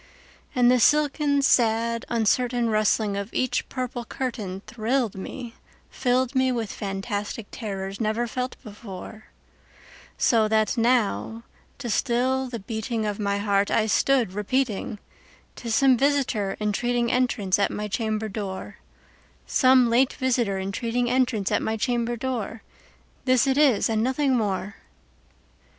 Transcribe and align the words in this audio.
And 0.55 0.71
the 0.71 0.79
silken 0.79 1.43
sad 1.43 2.07
uncertain 2.09 2.71
rustling 2.71 3.15
of 3.15 3.31
each 3.31 3.69
purple 3.69 4.03
curtainThrilled 4.03 5.13
me—filled 5.13 6.33
me 6.33 6.51
with 6.51 6.71
fantastic 6.73 7.45
terrors 7.51 8.01
never 8.01 8.25
felt 8.25 8.55
before; 8.63 9.25
So 10.17 10.47
that 10.47 10.75
now, 10.75 11.43
to 11.77 11.87
still 11.87 12.47
the 12.49 12.57
beating 12.57 13.05
of 13.05 13.19
my 13.19 13.37
heart, 13.37 13.69
I 13.69 13.85
stood 13.85 14.33
repeating"'T 14.33 15.67
is 15.67 15.75
some 15.75 15.97
visitor 15.97 16.57
entreating 16.59 17.11
entrance 17.11 17.59
at 17.59 17.69
my 17.69 17.87
chamber 17.87 18.27
door, 18.27 18.77
Some 19.45 19.87
late 19.87 20.13
visitor 20.13 20.57
entreating 20.57 21.11
entrance 21.11 21.51
at 21.51 21.61
my 21.61 21.77
chamber 21.77 22.15
door:This 22.15 23.45
it 23.45 23.55
is 23.59 23.87
and 23.87 24.01
nothing 24.03 24.35
more." 24.35 24.77